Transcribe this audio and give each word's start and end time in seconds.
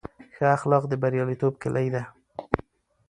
ښه 0.35 0.45
اخلاق 0.57 0.83
د 0.87 0.93
بریالیتوب 1.01 1.53
کیلي 1.63 1.87
ده. 1.93 2.03